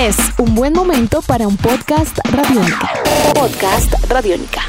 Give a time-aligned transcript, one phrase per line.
[0.00, 2.90] Es un buen momento para un podcast radiónica.
[3.34, 4.62] Podcast radiónica.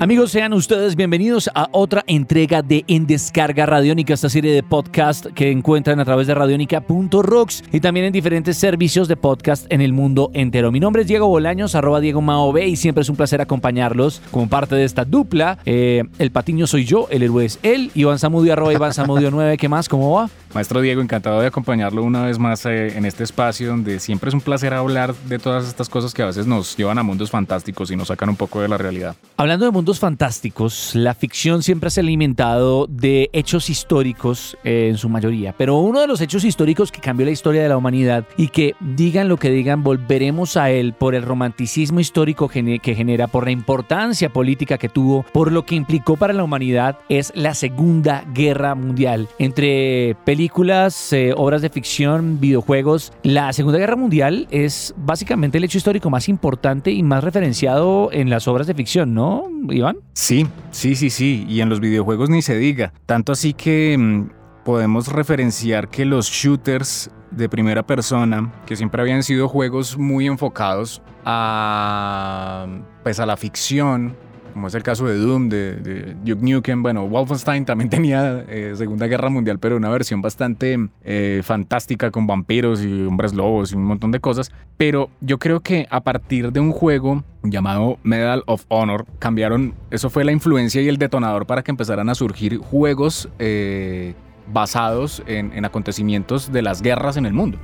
[0.00, 5.26] Amigos, sean ustedes bienvenidos a otra entrega de En Descarga Radiónica, esta serie de podcast
[5.26, 9.92] que encuentran a través de radionica.rocks y también en diferentes servicios de podcast en el
[9.92, 10.72] mundo entero.
[10.72, 14.22] Mi nombre es Diego Bolaños, arroba Diego Mao B, y siempre es un placer acompañarlos
[14.30, 15.58] como parte de esta dupla.
[15.66, 19.58] Eh, el patiño soy yo, el héroe es él, Iván Samudio, arroba Iván Samudio 9,
[19.58, 19.88] ¿qué más?
[19.88, 20.30] ¿Cómo va?
[20.54, 24.34] Maestro Diego, encantado de acompañarlo una vez más eh, en este espacio donde siempre es
[24.34, 27.90] un placer hablar de todas estas cosas que a veces nos llevan a mundos fantásticos
[27.90, 29.16] y nos sacan un poco de la realidad.
[29.38, 34.98] Hablando de mundos fantásticos, la ficción siempre se ha alimentado de hechos históricos eh, en
[34.98, 38.26] su mayoría, pero uno de los hechos históricos que cambió la historia de la humanidad
[38.36, 43.26] y que digan lo que digan, volveremos a él por el romanticismo histórico que genera,
[43.26, 47.54] por la importancia política que tuvo, por lo que implicó para la humanidad, es la
[47.54, 49.28] Segunda Guerra Mundial.
[49.38, 53.12] Entre películas películas, eh, obras de ficción, videojuegos.
[53.22, 58.28] La Segunda Guerra Mundial es básicamente el hecho histórico más importante y más referenciado en
[58.28, 59.98] las obras de ficción, ¿no, Iván?
[60.14, 61.46] Sí, sí, sí, sí.
[61.48, 62.92] Y en los videojuegos ni se diga.
[63.06, 69.22] Tanto así que mm, podemos referenciar que los shooters de primera persona, que siempre habían
[69.22, 72.66] sido juegos muy enfocados a,
[73.04, 74.16] pues a la ficción,
[74.52, 76.82] como es el caso de Doom, de, Duke Nukem.
[76.82, 82.26] Bueno, Wolfenstein también tenía eh, Segunda Guerra Mundial, pero una versión bastante eh, fantástica con
[82.26, 84.52] vampiros y hombres lobos y un montón de cosas.
[84.76, 90.10] Pero yo creo que a partir de un juego llamado Medal of Honor, cambiaron, eso
[90.10, 94.14] fue la influencia y el detonador para que empezaran a surgir juegos eh,
[94.52, 97.58] basados en, en acontecimientos de las guerras en el mundo.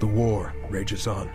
[0.00, 1.28] The war rages on.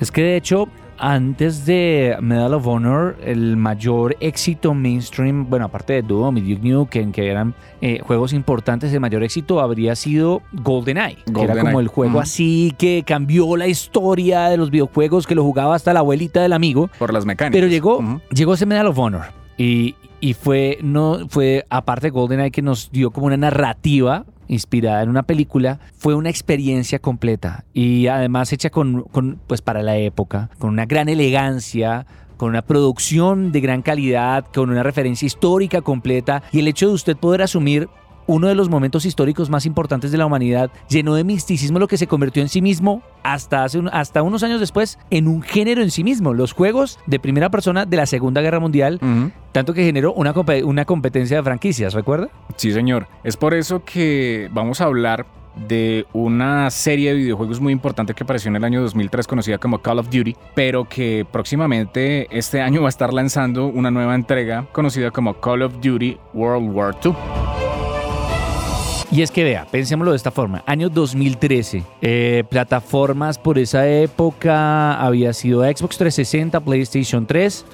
[0.00, 5.94] Es que de hecho, antes de Medal of Honor, el mayor éxito mainstream, bueno, aparte
[5.94, 10.42] de Doom y Duke Nukem, que eran eh, juegos importantes, el mayor éxito habría sido
[10.52, 15.34] GoldenEye, que era como el juego así que cambió la historia de los videojuegos, que
[15.34, 16.90] lo jugaba hasta la abuelita del amigo.
[16.98, 17.56] Por las mecánicas.
[17.56, 22.50] Pero llegó, llegó ese Medal of Honor y, y fue, no, fue aparte de GoldenEye
[22.50, 28.08] que nos dio como una narrativa inspirada en una película, fue una experiencia completa y
[28.08, 29.04] además hecha con,
[29.46, 34.70] pues para la época, con una gran elegancia, con una producción de gran calidad, con
[34.70, 37.88] una referencia histórica completa y el hecho de usted poder asumir
[38.28, 41.96] uno de los momentos históricos más importantes de la humanidad, llenó de misticismo lo que
[41.96, 45.90] se convirtió en sí mismo hasta, hace hasta unos años después en un género en
[45.90, 49.00] sí mismo, los juegos de primera persona de la Segunda Guerra Mundial,
[49.52, 50.34] tanto que generó una,
[50.64, 52.28] una competencia de franquicias, ¿recuerda?
[52.56, 53.08] Sí, señor.
[53.24, 55.26] Es por eso que vamos a hablar
[55.66, 59.78] de una serie de videojuegos muy importante que apareció en el año 2003 conocida como
[59.78, 64.66] Call of Duty, pero que próximamente este año va a estar lanzando una nueva entrega
[64.72, 67.12] conocida como Call of Duty World War II.
[69.10, 70.62] Y es que vea, pensémoslo de esta forma.
[70.66, 77.64] Año 2013, eh, plataformas por esa época había sido Xbox 360, PlayStation 3.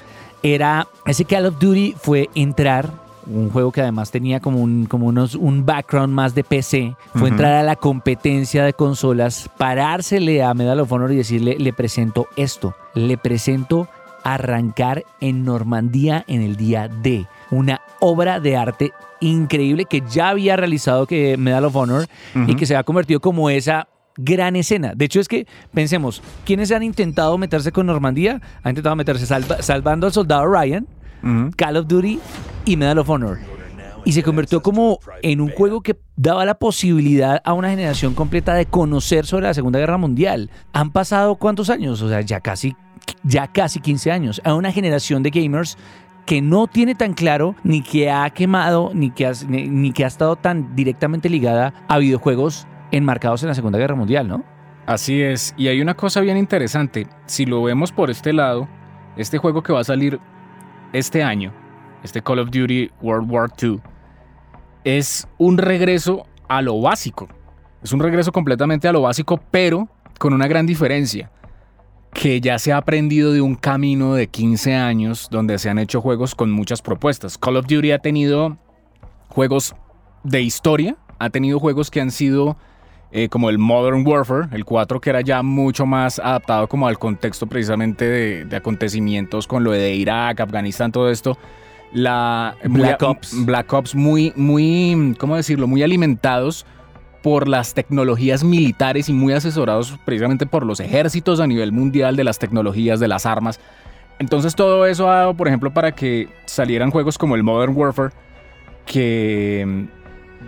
[0.43, 5.07] Era, ese Call of Duty fue entrar un juego que además tenía como un, como
[5.07, 10.53] unos, un background más de PC, fue entrar a la competencia de consolas, parársele a
[10.53, 13.87] Medal of Honor y decirle, le presento esto, le presento
[14.23, 20.55] arrancar en Normandía en el día D, una obra de arte increíble que ya había
[20.55, 22.07] realizado que Medal of Honor
[22.47, 24.93] y que se ha convertido como esa gran escena.
[24.95, 28.41] De hecho, es que pensemos, ¿quiénes han intentado meterse con Normandía?
[28.63, 30.87] Han intentado meterse salvando al soldado Ryan,
[31.55, 32.19] Call of Duty
[32.65, 33.39] y Medal of Honor.
[34.03, 38.53] Y se convirtió como en un juego que daba la posibilidad a una generación completa
[38.53, 40.51] de conocer sobre la Segunda Guerra Mundial.
[40.73, 42.03] Han pasado cuántos años?
[42.03, 42.75] O sea, ya casi,
[43.23, 44.41] ya casi 15 años.
[44.45, 45.75] A una generación de gamers
[46.25, 50.07] que no tiene tan claro ni que ha quemado ni que ha, ni, que ha
[50.07, 54.43] estado tan directamente ligada a videojuegos enmarcados en la Segunda Guerra Mundial, ¿no?
[54.85, 58.67] Así es, y hay una cosa bien interesante, si lo vemos por este lado,
[59.17, 60.19] este juego que va a salir
[60.93, 61.51] este año,
[62.03, 63.79] este Call of Duty World War II,
[64.83, 67.27] es un regreso a lo básico,
[67.81, 69.87] es un regreso completamente a lo básico, pero
[70.19, 71.31] con una gran diferencia
[72.15, 75.99] que ya se ha aprendido de un camino de 15 años donde se han hecho
[75.99, 77.37] juegos con muchas propuestas.
[77.37, 78.57] Call of Duty ha tenido
[79.27, 79.75] juegos
[80.23, 82.55] de historia, ha tenido juegos que han sido
[83.11, 86.97] eh, como el Modern Warfare, el 4 que era ya mucho más adaptado como al
[86.97, 88.05] contexto precisamente
[88.45, 91.37] de, acontecimientos con lo de Irak, Afganistán, todo esto.
[91.91, 93.45] La Black Ops.
[93.45, 95.67] Black Ops muy, muy, ¿cómo decirlo?
[95.67, 96.65] Muy alimentados
[97.25, 102.23] por las tecnologías militares y muy asesorados precisamente por los ejércitos a nivel mundial de
[102.23, 103.59] las tecnologías, de las armas.
[104.19, 108.13] Entonces todo eso ha dado, por ejemplo, para que salieran juegos como el Modern Warfare,
[108.85, 109.87] que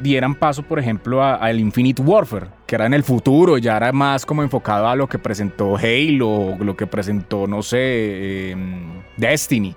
[0.04, 4.24] dieran paso, por ejemplo, al Infinite Warfare, que era en el futuro, ya era más
[4.24, 9.76] como enfocado a lo que presentó Halo, lo que presentó, no sé, em, Destiny.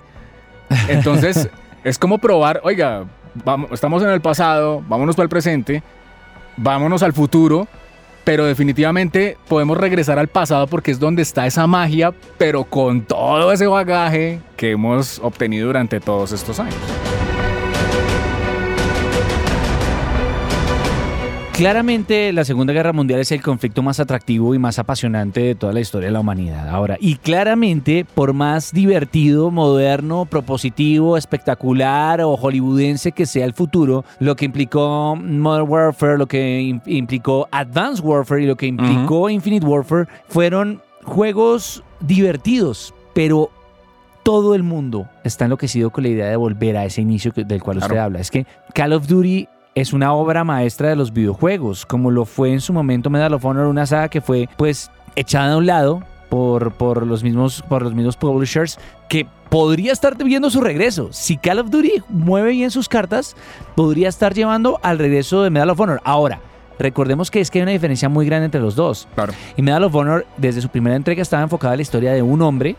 [0.86, 1.48] Entonces,
[1.82, 3.06] es como probar, oiga,
[3.42, 5.82] vamos, estamos en el pasado, vámonos para el presente,
[6.56, 7.68] vámonos al futuro,
[8.24, 13.52] pero definitivamente podemos regresar al pasado porque es donde está esa magia, pero con todo
[13.52, 16.76] ese bagaje que hemos obtenido durante todos estos años.
[21.60, 25.74] Claramente la Segunda Guerra Mundial es el conflicto más atractivo y más apasionante de toda
[25.74, 26.70] la historia de la humanidad.
[26.70, 34.06] Ahora, y claramente, por más divertido, moderno, propositivo, espectacular o hollywoodense que sea el futuro,
[34.20, 39.66] lo que implicó Modern Warfare, lo que implicó Advanced Warfare y lo que implicó Infinite
[39.66, 43.50] Warfare fueron juegos divertidos, pero
[44.22, 47.76] todo el mundo está enloquecido con la idea de volver a ese inicio del cual
[47.76, 48.18] usted habla.
[48.18, 52.52] Es que Call of Duty es una obra maestra de los videojuegos, como lo fue
[52.52, 56.02] en su momento Medal of Honor, una saga que fue pues echada a un lado
[56.28, 58.78] por, por, los, mismos, por los mismos publishers
[59.08, 61.08] que podría estar viendo su regreso.
[61.12, 63.36] Si Call of Duty mueve bien sus cartas,
[63.74, 66.00] podría estar llevando al regreso de Medal of Honor.
[66.04, 66.40] Ahora,
[66.78, 69.08] recordemos que es que hay una diferencia muy grande entre los dos.
[69.14, 69.32] Claro.
[69.56, 72.42] Y Medal of Honor, desde su primera entrega, estaba enfocada en la historia de un
[72.42, 72.76] hombre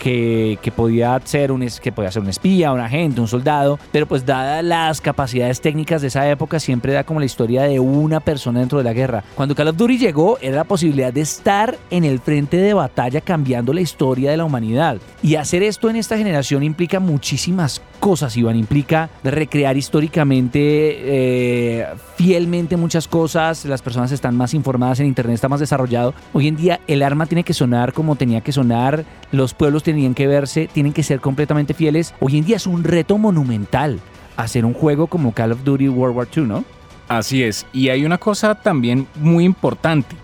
[0.00, 4.24] que, podía ser un, que podía ser un espía, un agente, un soldado, pero pues
[4.24, 8.60] dadas las capacidades técnicas de esa época siempre da como la historia de una persona
[8.60, 9.22] dentro de la guerra.
[9.34, 13.20] Cuando Call of Duty llegó era la posibilidad de estar en el frente de batalla
[13.20, 14.98] cambiando la historia de la humanidad.
[15.22, 18.56] Y hacer esto en esta generación implica muchísimas cosas, Iván.
[18.56, 21.86] Implica recrear históricamente, eh,
[22.16, 23.64] fielmente muchas cosas.
[23.66, 26.14] Las personas están más informadas en Internet, está más desarrollado.
[26.32, 30.14] Hoy en día el arma tiene que sonar como tenía que sonar, los pueblos tenían
[30.14, 32.14] que verse, tienen que ser completamente fieles.
[32.20, 34.00] Hoy en día es un reto monumental
[34.36, 36.64] hacer un juego como Call of Duty World War II, ¿no?
[37.08, 37.66] Así es.
[37.72, 40.16] Y hay una cosa también muy importante.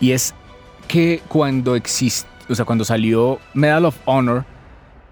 [0.00, 0.34] Y es
[0.86, 4.44] que cuando existe, o sea, cuando salió Medal of Honor,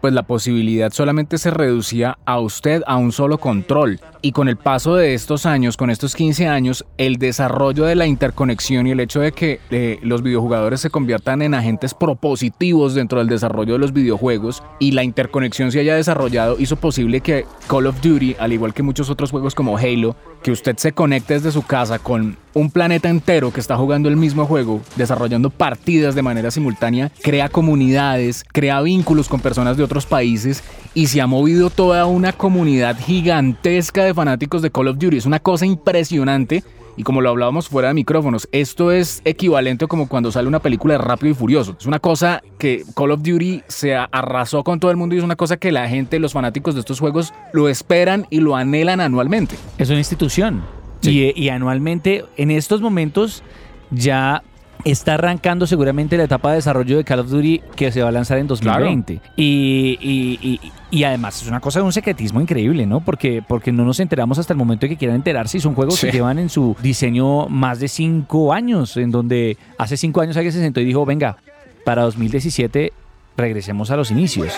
[0.01, 4.01] pues la posibilidad solamente se reducía a usted a un solo control.
[4.21, 8.07] Y con el paso de estos años, con estos 15 años, el desarrollo de la
[8.07, 13.19] interconexión y el hecho de que eh, los videojugadores se conviertan en agentes propositivos dentro
[13.19, 17.87] del desarrollo de los videojuegos y la interconexión se haya desarrollado hizo posible que Call
[17.87, 21.53] of Duty, al igual que muchos otros juegos como Halo, que usted se conecte desde
[21.53, 26.23] su casa con un planeta entero que está jugando el mismo juego, desarrollando partidas de
[26.23, 31.71] manera simultánea, crea comunidades, crea vínculos con personas de otros países y se ha movido
[31.71, 35.17] toda una comunidad gigantesca de fanáticos de Call of Duty.
[35.17, 36.65] Es una cosa impresionante.
[36.97, 40.95] Y como lo hablábamos fuera de micrófonos, esto es equivalente como cuando sale una película
[40.95, 41.77] de Rápido y Furioso.
[41.79, 45.25] Es una cosa que Call of Duty se arrasó con todo el mundo y es
[45.25, 49.01] una cosa que la gente, los fanáticos de estos juegos, lo esperan y lo anhelan
[49.01, 49.55] anualmente.
[49.79, 50.65] Es una institución.
[51.03, 53.45] Y, y anualmente, en estos momentos,
[53.93, 54.43] ya
[54.91, 58.13] está arrancando seguramente la etapa de desarrollo de Call of Duty que se va a
[58.13, 59.21] lanzar en 2020.
[59.37, 63.01] Y, y, además es una cosa de un secretismo increíble, ¿no?
[63.01, 66.01] Porque, porque no nos enteramos hasta el momento de que quieran enterarse y son juegos
[66.01, 70.53] que llevan en su diseño más de cinco años, en donde hace cinco años alguien
[70.53, 71.37] se sentó y dijo, venga,
[71.85, 72.93] para 2017
[73.37, 74.53] regresemos a los inicios.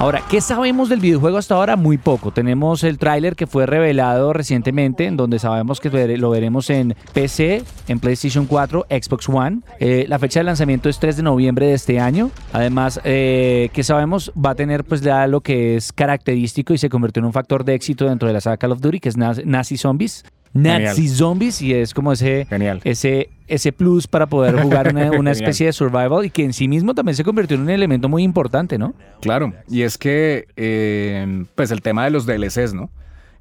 [0.00, 1.76] Ahora, ¿qué sabemos del videojuego hasta ahora?
[1.76, 2.30] Muy poco.
[2.30, 7.62] Tenemos el tráiler que fue revelado recientemente, en donde sabemos que lo veremos en PC,
[7.86, 9.60] en PlayStation 4, Xbox One.
[9.78, 12.30] Eh, la fecha de lanzamiento es 3 de noviembre de este año.
[12.54, 14.32] Además, eh, ¿qué sabemos?
[14.34, 17.74] Va a tener pues lo que es característico y se convirtió en un factor de
[17.74, 20.24] éxito dentro de la saga Call of Duty, que es Nazi Zombies.
[20.52, 22.46] Nazi Zombies y es como ese,
[22.84, 26.94] ese, ese plus para poder jugar una, especie de survival y que en sí mismo
[26.94, 28.94] también se convirtió en un elemento muy importante, ¿no?
[29.20, 32.90] Claro, y es que eh, pues el tema de los DLCs, ¿no?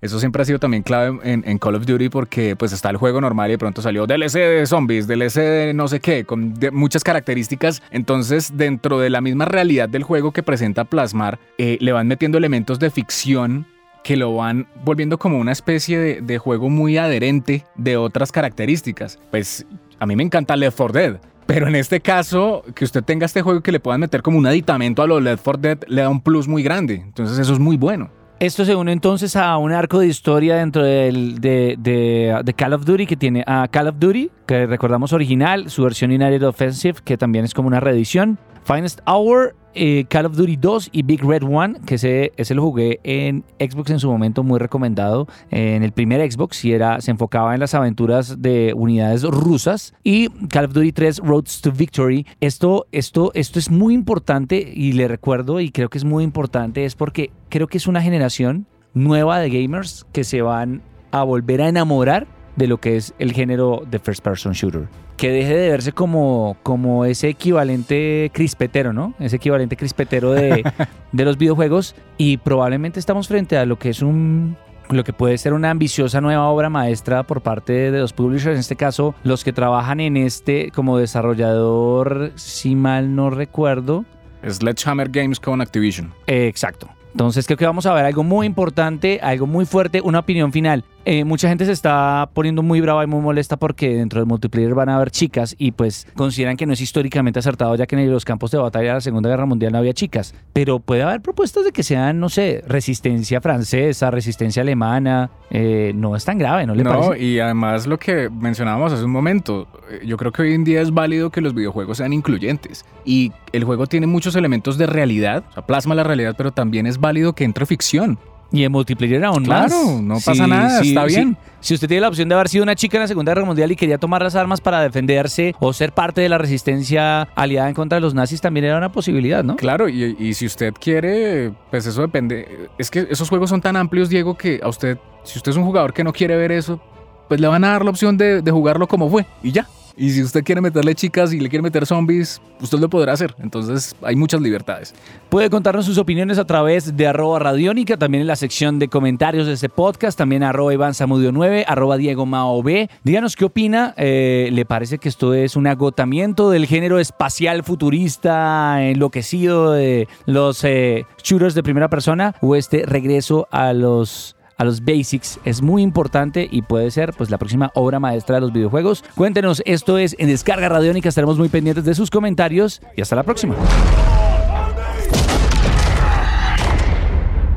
[0.01, 3.19] Eso siempre ha sido también clave en, Call of Duty porque pues está el juego
[3.19, 7.03] normal y de pronto salió DLC de zombies, DLC de no sé qué, con muchas
[7.03, 7.81] características.
[7.91, 12.37] Entonces dentro de la misma realidad del juego que presenta Plasmar, eh, le van metiendo
[12.37, 13.65] elementos de ficción
[14.03, 19.19] que lo van volviendo como una especie de, juego muy adherente de otras características.
[19.31, 19.65] Pues
[19.99, 23.41] a mí me encanta Left 4 Dead, pero en este caso, que usted tenga este
[23.41, 26.09] juego que le puedan meter como un aditamento a los Left 4 Dead le da
[26.09, 26.95] un plus muy grande.
[26.95, 28.09] Entonces eso es muy bueno.
[28.39, 32.85] Esto se une entonces a un arco de historia dentro del, de, de, Call of
[32.85, 37.17] Duty que tiene a Call of Duty, que recordamos original, su versión United Offensive, que
[37.17, 38.39] también es como una reedición.
[38.63, 42.63] Finest Hour, eh, Call of Duty 2 y Big Red One, que ese, ese lo
[42.63, 45.27] jugué en Xbox en su momento, muy recomendado.
[45.51, 49.93] En el primer Xbox y era, se enfocaba en las aventuras de unidades rusas.
[50.03, 52.25] Y Call of Duty 3, Roads to Victory.
[52.39, 56.85] Esto, esto, esto es muy importante y le recuerdo y creo que es muy importante,
[56.85, 61.61] es porque creo que es una generación nueva de gamers que se van a volver
[61.61, 64.87] a enamorar de lo que es el género de first person shooter.
[65.17, 69.13] Que deje de verse como, como ese equivalente crispetero, ¿no?
[69.19, 70.63] Ese equivalente crispetero de,
[71.11, 71.95] de los videojuegos.
[72.17, 74.55] Y probablemente estamos frente a lo que es un,
[74.89, 78.59] lo que puede ser una ambiciosa nueva obra maestra por parte de los publishers, en
[78.59, 84.05] este caso los que trabajan en este como desarrollador, si mal no recuerdo.
[84.47, 86.13] Sledgehammer Games con Activision.
[86.27, 86.89] Eh, exacto.
[87.11, 90.83] Entonces creo que vamos a ver algo muy importante, algo muy fuerte, una opinión final.
[91.11, 94.75] Eh, mucha gente se está poniendo muy brava y muy molesta porque dentro del multiplayer
[94.75, 98.11] van a haber chicas y pues consideran que no es históricamente acertado ya que en
[98.11, 100.35] los campos de batalla de la Segunda Guerra Mundial no había chicas.
[100.53, 105.31] Pero puede haber propuestas de que sean, no sé, resistencia francesa, resistencia alemana.
[105.49, 107.25] Eh, no es tan grave, ¿no le no, parece?
[107.25, 110.79] y además lo que mencionábamos hace un momento, eh, yo creo que hoy en día
[110.79, 112.85] es válido que los videojuegos sean incluyentes.
[113.03, 116.85] Y el juego tiene muchos elementos de realidad, o sea, plasma la realidad, pero también
[116.85, 118.19] es válido que entre ficción.
[118.51, 120.01] Y en multiplayer aún Claro, más.
[120.01, 121.37] no pasa nada, está bien.
[121.59, 123.71] Si usted tiene la opción de haber sido una chica en la Segunda Guerra Mundial
[123.71, 127.75] y quería tomar las armas para defenderse o ser parte de la resistencia aliada en
[127.75, 129.55] contra de los nazis, también era una posibilidad, ¿no?
[129.55, 132.69] Claro, y, y si usted quiere, pues eso depende.
[132.79, 135.65] Es que esos juegos son tan amplios, Diego, que a usted, si usted es un
[135.65, 136.79] jugador que no quiere ver eso,
[137.27, 139.67] pues le van a dar la opción de, de jugarlo como fue y ya.
[139.99, 143.35] Y si usted quiere meterle chicas y le quiere meter zombies, usted lo podrá hacer.
[143.39, 144.95] Entonces hay muchas libertades.
[145.27, 149.45] Puede contarnos sus opiniones a través de arroba radiónica, también en la sección de comentarios
[149.45, 152.89] de este podcast, también arroba Iván Samudio 9, arroba Diego Mao B.
[153.03, 158.81] Díganos qué opina, eh, ¿le parece que esto es un agotamiento del género espacial futurista
[158.81, 164.83] enloquecido de los eh, shooters de primera persona o este regreso a los a los
[164.83, 169.03] basics es muy importante y puede ser pues la próxima obra maestra de los videojuegos.
[169.15, 173.23] Cuéntenos, esto es en Descarga Radiónica, estaremos muy pendientes de sus comentarios y hasta la
[173.23, 173.55] próxima.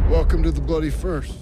[0.09, 1.33] Welcome to the bloody first.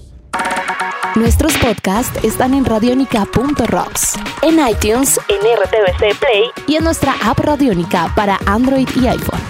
[1.17, 8.13] Nuestros podcasts están en radionica.rocks, en iTunes, en RTVC Play y en nuestra app Radionica
[8.15, 9.41] para Android y iPhone.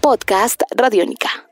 [0.00, 1.45] Podcast Radionica.